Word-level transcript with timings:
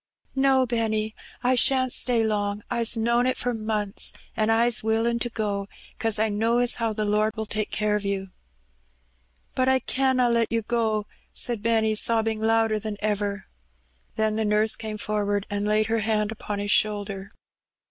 No, 0.33 0.65
Benny, 0.65 1.13
I 1.43 1.53
shan't 1.53 1.93
stay 1.93 2.23
long. 2.23 2.63
I's 2.71 2.97
known 2.97 3.27
it 3.27 3.37
for 3.37 3.53
months, 3.53 4.13
an' 4.35 4.49
I's 4.49 4.81
willin' 4.81 5.19
to 5.19 5.29
go, 5.29 5.67
'cause 5.99 6.17
I 6.17 6.27
know 6.27 6.57
as 6.57 6.77
how 6.77 6.91
the 6.91 7.05
Lord 7.05 7.35
will 7.35 7.45
take 7.45 7.69
care 7.69 7.93
of 7.95 8.03
you." 8.03 8.31
"But 9.53 9.69
I 9.69 9.77
canna 9.77 10.27
let 10.27 10.51
you 10.51 10.63
go," 10.63 11.05
said 11.33 11.61
Benny, 11.61 11.93
sobbing 11.93 12.41
louder 12.41 12.79
than 12.79 12.97
ever. 12.99 13.45
Then 14.15 14.37
the 14.37 14.43
nurse 14.43 14.75
came 14.75 14.97
forward, 14.97 15.45
and 15.51 15.67
laid 15.67 15.85
her 15.85 15.99
hand 15.99 16.31
upon 16.31 16.57
his 16.57 16.71
shoulder. 16.71 17.31